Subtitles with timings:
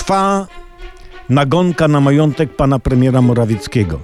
[0.00, 0.46] Trwa
[1.28, 4.00] nagonka na majątek pana premiera Morawieckiego.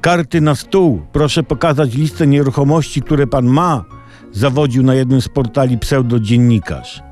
[0.00, 1.02] Karty na stół.
[1.12, 3.84] Proszę pokazać listę nieruchomości, które pan ma,
[4.32, 7.02] zawodził na jednym z portali pseudodziennikarz.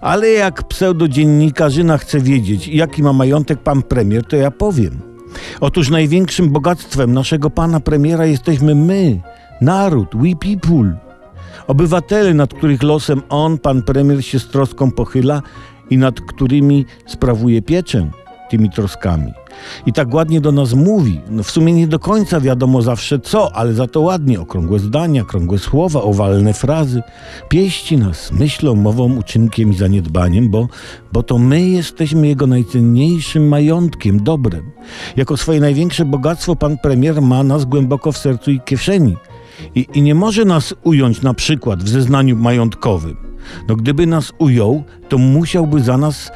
[0.00, 5.00] Ale jak pseudodziennikarzyna chce wiedzieć, jaki ma majątek pan premier, to ja powiem.
[5.60, 9.20] Otóż największym bogactwem naszego pana premiera jesteśmy my,
[9.60, 10.96] naród, we people.
[11.66, 15.42] Obywatele, nad których losem on, pan premier, się z troską pochyla
[15.90, 18.10] i nad którymi sprawuje pieczę
[18.50, 19.32] tymi troskami.
[19.86, 21.20] I tak ładnie do nas mówi.
[21.30, 24.40] No w sumie nie do końca wiadomo zawsze co, ale za to ładnie.
[24.40, 27.02] Okrągłe zdania, okrągłe słowa, owalne frazy.
[27.48, 30.68] Pieści nas myślą, mową, uczynkiem i zaniedbaniem, bo,
[31.12, 34.70] bo to my jesteśmy jego najcenniejszym majątkiem, dobrem.
[35.16, 39.16] Jako swoje największe bogactwo pan premier ma nas głęboko w sercu i kieszeni.
[39.74, 43.29] I, I nie może nas ująć na przykład w zeznaniu majątkowym.
[43.68, 46.30] No gdyby nas ujął, to musiałby za nas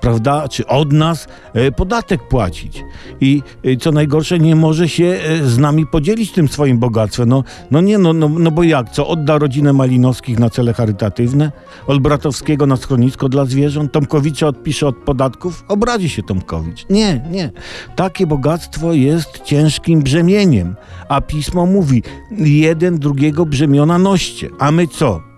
[0.00, 2.84] prawda, czy od nas e, podatek płacić.
[3.20, 7.28] I e, co najgorsze, nie może się e, z nami podzielić tym swoim bogactwem.
[7.28, 11.52] No, no nie, no, no, no bo jak, co, odda rodzinę Malinowskich na cele charytatywne?
[11.86, 13.92] Olbratowskiego na schronisko dla zwierząt?
[13.92, 15.64] Tomkowicza odpisze od podatków?
[15.68, 16.86] Obrazi się Tomkowicz.
[16.90, 17.50] Nie, nie.
[17.96, 20.76] Takie bogactwo jest ciężkim brzemieniem.
[21.08, 22.02] A pismo mówi,
[22.38, 24.48] jeden drugiego brzemiona noście.
[24.58, 25.29] A my co?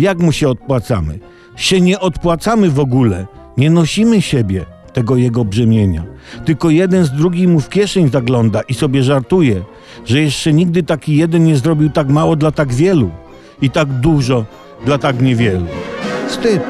[0.00, 1.18] Jak mu się odpłacamy?
[1.56, 3.26] Się nie odpłacamy w ogóle.
[3.56, 6.04] Nie nosimy siebie tego jego brzemienia.
[6.44, 9.62] Tylko jeden z drugim mu w kieszeń zagląda i sobie żartuje,
[10.04, 13.10] że jeszcze nigdy taki jeden nie zrobił tak mało dla tak wielu
[13.62, 14.44] i tak dużo
[14.84, 15.66] dla tak niewielu.
[16.28, 16.62] Wstyd.